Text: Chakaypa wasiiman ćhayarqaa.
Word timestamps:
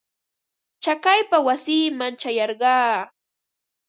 Chakaypa 0.83 1.37
wasiiman 1.47 2.13
ćhayarqaa. 2.21 2.97